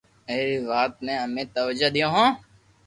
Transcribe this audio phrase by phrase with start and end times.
[0.29, 2.29] ائرو وات نيي امي توجِ ديو ھون